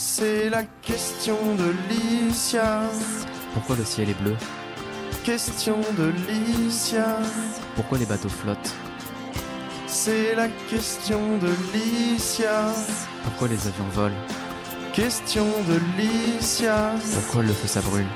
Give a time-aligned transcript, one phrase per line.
[0.00, 2.82] C'est la question de Licia.
[3.52, 4.36] Pourquoi le ciel est bleu?
[5.24, 7.16] Question de Licia.
[7.74, 8.76] Pourquoi les bateaux flottent?
[9.88, 12.72] C'est la question de Licia.
[13.24, 14.14] Pourquoi les avions volent?
[14.92, 16.92] Question de Licia.
[17.14, 18.06] Pourquoi le feu ça brûle?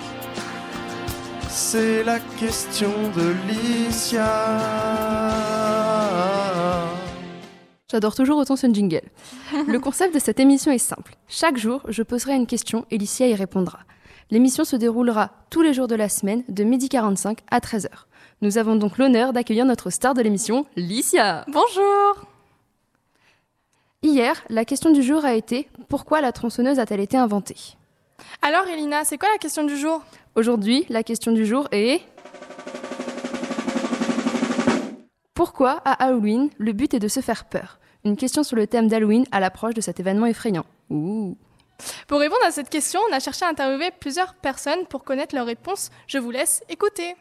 [1.48, 4.28] C'est la question de Licia.
[7.93, 9.02] J'adore toujours autant ce jingle.
[9.66, 11.14] Le concept de cette émission est simple.
[11.29, 13.80] Chaque jour, je poserai une question et Licia y répondra.
[14.30, 17.90] L'émission se déroulera tous les jours de la semaine de 12h45 à 13h.
[18.40, 21.44] Nous avons donc l'honneur d'accueillir notre star de l'émission, Licia.
[21.49, 22.25] Bonjour
[24.02, 27.77] Hier, la question du jour a été pourquoi la tronçonneuse a-t-elle été inventée?
[28.40, 30.02] Alors Elina, c'est quoi la question du jour?
[30.35, 32.00] Aujourd'hui, la question du jour est
[35.34, 37.80] Pourquoi à Halloween, le but est de se faire peur?
[38.05, 40.66] Une question sur le thème d'Halloween à l'approche de cet événement effrayant.
[40.91, 41.36] Ouh.
[42.08, 45.47] Pour répondre à cette question, on a cherché à interviewer plusieurs personnes pour connaître leurs
[45.47, 45.90] réponses.
[46.06, 47.14] Je vous laisse écouter.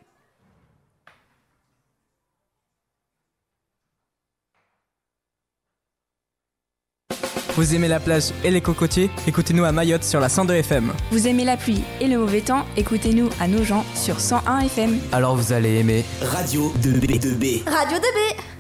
[7.56, 9.11] Vous aimez la plage et les cocotiers?
[9.28, 10.94] Écoutez-nous à Mayotte sur la 102 FM.
[11.11, 12.66] Vous aimez la pluie et le mauvais temps?
[12.78, 15.00] Écoutez-nous à Nogent sur 101 FM.
[15.11, 17.69] Alors vous allez aimer Radio 2B2B.
[17.69, 18.50] Radio 2B.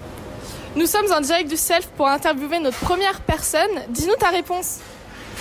[0.75, 3.69] Nous sommes en direct du self pour interviewer notre première personne.
[3.89, 4.79] Dis-nous ta réponse.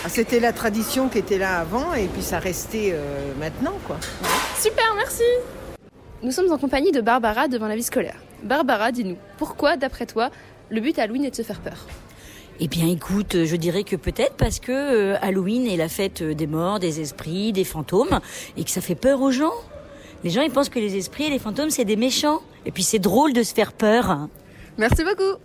[0.04, 3.96] Ah, C'était la tradition qui était là avant et puis ça restait euh, maintenant quoi.
[4.58, 5.22] Super, merci.
[6.22, 8.16] Nous sommes en compagnie de Barbara devant la vie scolaire.
[8.42, 10.30] Barbara, dis-nous, pourquoi, d'après toi,
[10.68, 11.86] le but à Halloween est de se faire peur?
[12.58, 16.46] Eh bien, écoute, je dirais que peut-être parce que euh, Halloween est la fête des
[16.46, 18.20] morts, des esprits, des fantômes,
[18.56, 19.52] et que ça fait peur aux gens.
[20.24, 22.40] Les gens, ils pensent que les esprits et les fantômes, c'est des méchants.
[22.66, 24.28] Et puis, c'est drôle de se faire peur.
[24.80, 25.38] Merci beaucoup.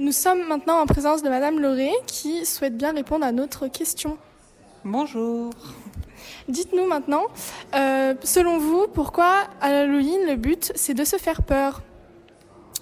[0.00, 4.18] Nous sommes maintenant en présence de Madame Lauré qui souhaite bien répondre à notre question.
[4.84, 5.50] Bonjour.
[6.48, 7.26] Dites-nous maintenant,
[7.76, 11.80] euh, selon vous, pourquoi à Halloween le but c'est de se faire peur?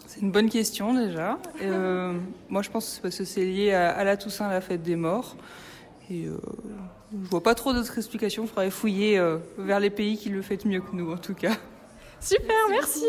[0.07, 1.39] C'est une bonne question déjà.
[1.61, 2.15] Euh,
[2.49, 4.83] moi je pense que c'est parce que c'est lié à, à la Toussaint, la fête
[4.83, 5.37] des morts.
[6.11, 6.39] Et euh,
[7.13, 8.45] je vois pas trop d'autres explications.
[8.45, 11.35] Il faudrait fouiller euh, vers les pays qui le font mieux que nous en tout
[11.35, 11.59] cas.
[12.21, 13.05] Super, merci.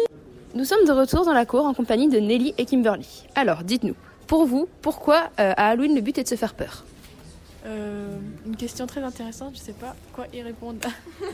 [0.53, 3.23] Nous sommes de retour dans la cour en compagnie de Nelly et Kimberly.
[3.35, 3.95] Alors, dites-nous,
[4.27, 6.83] pour vous, pourquoi euh, à Halloween le but est de se faire peur?
[7.65, 10.79] Euh, une question très intéressante, je sais pas quoi y répondre.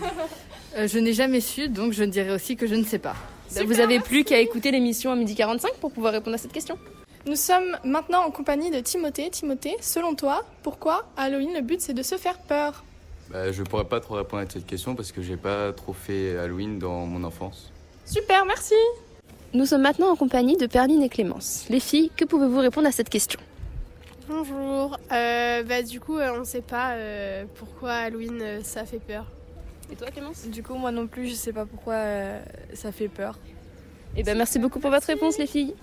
[0.76, 3.16] Euh, je n'ai jamais su, donc je dirais aussi que je ne sais pas.
[3.56, 6.78] Bah, Vous avez plus qu'à écouter l'émission à 12h45 pour pouvoir répondre à cette question.
[7.26, 9.30] Nous sommes maintenant en compagnie de Timothée.
[9.32, 12.84] Timothée, selon toi, pourquoi à Halloween le but c'est de se faire peur?
[13.32, 16.38] Bah, je pourrais pas trop répondre à cette question parce que j'ai pas trop fait
[16.38, 17.72] Halloween dans mon enfance.
[18.06, 18.76] Super, merci.
[19.58, 21.66] Nous sommes maintenant en compagnie de Perline et Clémence.
[21.70, 23.40] Les filles, que pouvez-vous répondre à cette question?
[24.30, 25.00] Bonjour.
[25.12, 29.00] Euh, bah, du coup, euh, on ne sait pas euh, pourquoi Halloween euh, ça fait
[29.00, 29.26] peur.
[29.92, 30.46] Et toi, Clémence?
[30.46, 32.40] Du coup, moi non plus, je sais pas pourquoi euh,
[32.76, 33.40] ça fait peur.
[34.16, 35.74] Eh ben, merci beaucoup pour votre réponse, les filles.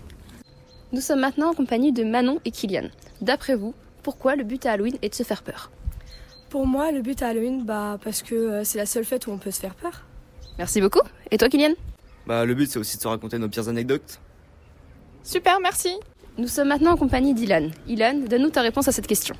[0.92, 2.90] Nous sommes maintenant en compagnie de Manon et Kylian.
[3.22, 3.74] D'après vous,
[4.04, 5.72] pourquoi le but à Halloween est de se faire peur?
[6.48, 9.32] Pour moi, le but à Halloween, bah, parce que euh, c'est la seule fête où
[9.32, 10.04] on peut se faire peur.
[10.58, 11.02] Merci beaucoup.
[11.32, 11.74] Et toi, Kylian?
[12.26, 14.18] Bah, le but, c'est aussi de se raconter nos pires anecdotes.
[15.22, 15.94] Super, merci.
[16.38, 17.68] Nous sommes maintenant en compagnie d'Ilan.
[17.86, 19.34] Ilan, donne-nous ta réponse à cette question.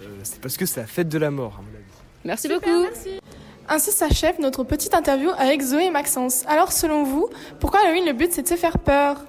[0.00, 1.84] Euh, c'est parce que c'est la fête de la mort, à mon avis.
[2.24, 2.82] Merci Super, beaucoup.
[2.82, 3.20] merci.
[3.68, 6.44] Ainsi s'achève notre petite interview avec Zoé et Maxence.
[6.46, 7.28] Alors, selon vous,
[7.60, 9.24] pourquoi Halloween le but c'est de se faire peur?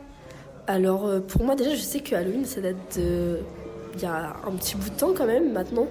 [0.67, 3.39] Alors, euh, pour moi, déjà, je sais que Halloween, ça date de.
[3.93, 5.87] Il y a un petit bout de temps quand même maintenant.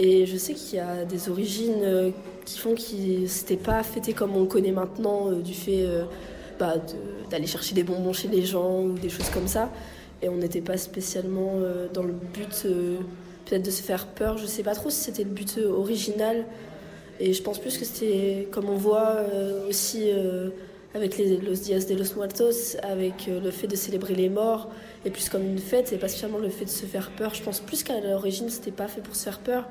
[0.00, 2.10] Et je sais qu'il y a des origines euh,
[2.44, 5.86] qui font que c'était pas fêté comme on le connaît maintenant, du fait
[6.58, 6.74] bah,
[7.30, 9.70] d'aller chercher des bonbons chez les gens ou des choses comme ça.
[10.22, 12.96] Et on n'était pas spécialement euh, dans le but euh,
[13.44, 14.38] peut-être de se faire peur.
[14.38, 16.44] Je sais pas trop si c'était le but euh, original.
[17.20, 19.22] Et je pense plus que c'était comme on voit
[19.70, 20.10] aussi
[20.92, 24.68] avec les Los Dias de los Muertos, avec le fait de célébrer les morts,
[25.06, 27.32] et plus comme une fête, et pas spécialement le fait de se faire peur.
[27.32, 29.66] Je pense plus qu'à l'origine, c'était pas fait pour se faire peur.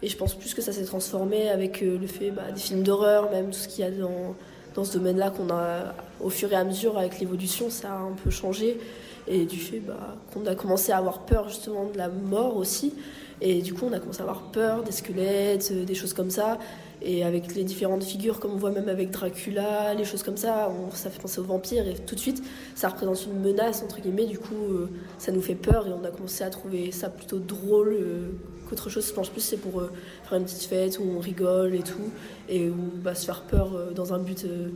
[0.00, 3.30] Et je pense plus que ça s'est transformé avec le fait bah, des films d'horreur,
[3.30, 4.34] même tout ce qu'il y a dans,
[4.76, 8.12] dans ce domaine-là, qu'on a au fur et à mesure, avec l'évolution, ça a un
[8.22, 8.78] peu changé.
[9.26, 12.94] Et du fait bah, qu'on a commencé à avoir peur justement de la mort aussi.
[13.40, 16.30] Et du coup, on a commencé à avoir peur des squelettes, euh, des choses comme
[16.30, 16.58] ça.
[17.02, 20.70] Et avec les différentes figures, comme on voit même avec Dracula, les choses comme ça,
[20.70, 21.86] on- ça fait penser aux vampires.
[21.88, 22.42] Et tout de suite,
[22.74, 24.26] ça représente une menace, entre guillemets.
[24.26, 24.88] Du coup, euh,
[25.18, 28.28] ça nous fait peur et on a commencé à trouver ça plutôt drôle euh,
[28.68, 29.06] qu'autre chose.
[29.06, 29.92] Je pense plus c'est pour euh,
[30.28, 32.10] faire une petite fête où on rigole et tout.
[32.48, 34.68] Et où bah, se faire peur euh, dans un but euh,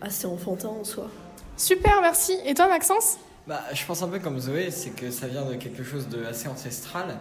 [0.00, 1.08] assez enfantin en soi.
[1.56, 2.38] Super, merci.
[2.46, 3.18] Et toi, Maxence?
[3.48, 6.22] Bah, je pense un peu comme Zoé, c'est que ça vient de quelque chose de
[6.24, 7.16] assez ancestral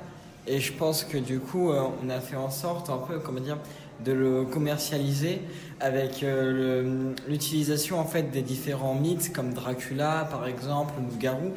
[0.45, 3.39] Et je pense que du coup, euh, on a fait en sorte un peu, comment
[3.39, 3.57] dire,
[4.05, 5.41] de le commercialiser
[5.79, 11.53] avec euh, l'utilisation en fait des différents mythes comme Dracula par exemple, ou Loup-garou.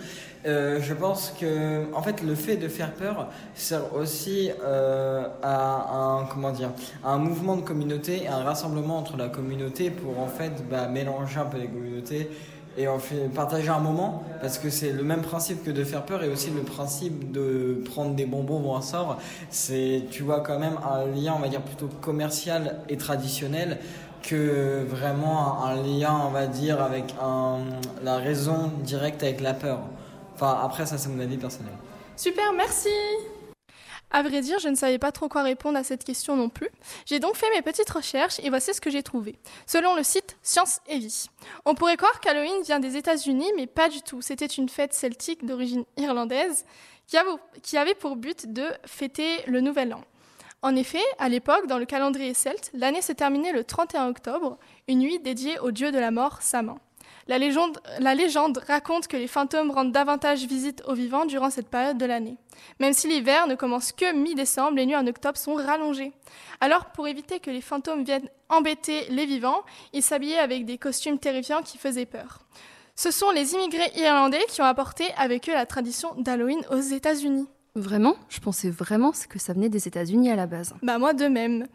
[0.46, 5.94] Euh, je pense que en fait le fait de faire peur sert aussi euh, à
[5.94, 6.70] un comment dire
[7.04, 11.40] à un mouvement de communauté, un rassemblement entre la communauté pour en fait bah, mélanger
[11.40, 12.31] un peu les communautés
[12.76, 16.05] et en fait partager un moment parce que c'est le même principe que de faire
[16.05, 19.19] peur et aussi le principe de prendre des bonbons ou un sort
[19.50, 23.78] c'est tu vois quand même un lien on va dire plutôt commercial et traditionnel
[24.22, 27.14] que vraiment un, lien on va dire avec
[28.02, 29.81] la raison directe avec la peur.
[30.34, 31.73] Enfin après ça c'est mon avis personnel.
[32.16, 32.88] Super, merci
[34.12, 36.68] À vrai dire, je ne savais pas trop quoi répondre à cette question non plus.
[37.06, 39.38] J'ai donc fait mes petites recherches et voici ce que j'ai trouvé.
[39.66, 41.26] Selon le site Science et Vie,
[41.64, 44.20] on pourrait croire qu'Halloween vient des États-Unis, mais pas du tout.
[44.20, 46.64] C'était une fête celtique d'origine irlandaise
[47.06, 50.02] qui avait, pour but de fêter le Nouvel An.
[50.62, 54.58] En effet, à l'époque, dans le calendrier celte, l'année se terminait le 31 octobre,
[54.88, 56.78] une nuit dédiée au dieu de la mort, Saman.
[57.30, 61.68] La légende, la légende raconte que les fantômes rendent davantage visite aux vivants durant cette
[61.68, 62.34] période de l'année.
[62.80, 66.10] Même si l'hiver ne commence que mi-décembre, les nuits en octobre sont rallongées.
[66.60, 69.60] Alors, pour éviter que les fantômes viennent embêter les vivants,
[69.92, 72.40] ils s'habillaient avec des costumes terrifiants qui faisaient peur.
[72.96, 77.46] Ce sont les immigrés irlandais qui ont apporté avec eux la tradition d'Halloween aux États-Unis.
[77.76, 78.16] Vraiment?
[78.28, 80.74] Je pensais vraiment que ça venait des États-Unis à la base.
[80.82, 81.68] Bah moi de même.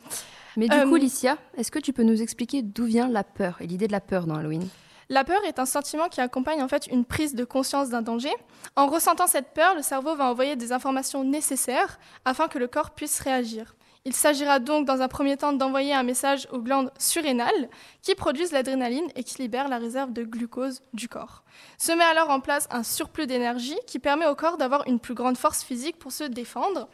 [0.57, 3.55] Mais du Euh, coup, Licia, est-ce que tu peux nous expliquer d'où vient la peur
[3.61, 4.67] et l'idée de la peur dans Halloween?
[5.09, 8.33] La peur est un sentiment qui accompagne en fait une prise de conscience d'un danger.
[8.75, 12.91] En ressentant cette peur, le cerveau va envoyer des informations nécessaires afin que le corps
[12.91, 13.75] puisse réagir.
[14.07, 17.69] Il s'agira donc dans un premier temps d'envoyer un message aux glandes surrénales
[18.03, 21.43] qui produisent l'adrénaline et qui libèrent la réserve de glucose du corps.
[21.79, 25.15] Se met alors en place un surplus d'énergie qui permet au corps d'avoir une plus
[25.15, 26.87] grande force physique pour se défendre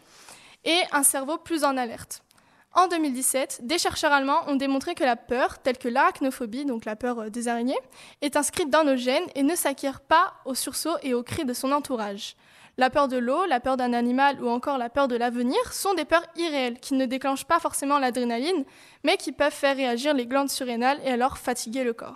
[0.63, 2.23] et un cerveau plus en alerte.
[2.73, 6.95] En 2017, des chercheurs allemands ont démontré que la peur, telle que l'arachnophobie, donc la
[6.95, 7.77] peur euh, des araignées,
[8.21, 11.53] est inscrite dans nos gènes et ne s'acquiert pas au sursaut et aux cris de
[11.53, 12.37] son entourage.
[12.77, 15.93] La peur de l'eau, la peur d'un animal ou encore la peur de l'avenir sont
[15.95, 18.63] des peurs irréelles qui ne déclenchent pas forcément l'adrénaline,
[19.03, 22.15] mais qui peuvent faire réagir les glandes surrénales et alors fatiguer le corps.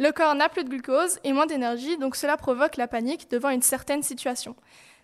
[0.00, 3.50] Le corps n'a plus de glucose et moins d'énergie, donc cela provoque la panique devant
[3.50, 4.56] une certaine situation.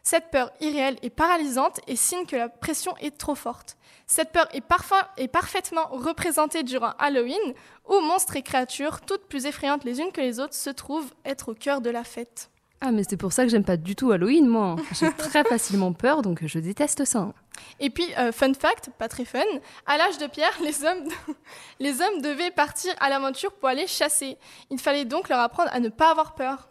[0.02, 3.76] Cette peur irréelle est paralysante et signe que la pression est trop forte.
[4.06, 7.54] Cette peur est, parfois, est parfaitement représentée durant Halloween,
[7.88, 11.50] où monstres et créatures, toutes plus effrayantes les unes que les autres, se trouvent être
[11.50, 12.50] au cœur de la fête.
[12.80, 14.74] Ah, mais c'est pour ça que j'aime pas du tout Halloween, moi.
[15.00, 17.32] J'ai très facilement peur, donc je déteste ça.
[17.78, 19.38] Et puis, euh, fun fact, pas très fun,
[19.86, 21.08] à l'âge de pierre, les hommes,
[21.78, 24.36] les hommes devaient partir à l'aventure pour aller chasser.
[24.68, 26.68] Il fallait donc leur apprendre à ne pas avoir peur.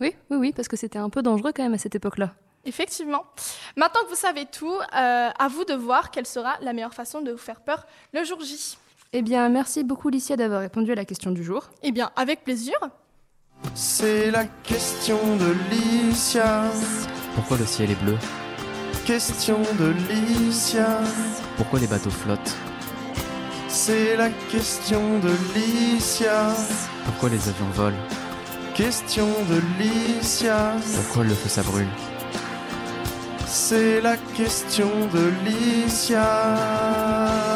[0.00, 2.34] Oui, oui, oui, parce que c'était un peu dangereux quand même à cette époque-là.
[2.64, 3.24] Effectivement.
[3.76, 7.22] Maintenant que vous savez tout, euh, à vous de voir quelle sera la meilleure façon
[7.22, 8.76] de vous faire peur le jour J.
[9.12, 11.70] Eh bien, merci beaucoup, Licia, d'avoir répondu à la question du jour.
[11.82, 12.74] Eh bien, avec plaisir.
[13.74, 16.64] C'est la question de Licia.
[17.34, 18.16] Pourquoi le ciel est bleu?
[19.04, 21.00] Question de Licia.
[21.56, 22.56] Pourquoi les bateaux flottent?
[23.68, 26.54] C'est la question de Licia.
[27.04, 27.96] Pourquoi les avions volent?
[28.74, 30.74] Question de Licia.
[30.94, 31.88] Pourquoi le feu ça brûle?
[33.52, 37.49] C'est la question de Licia.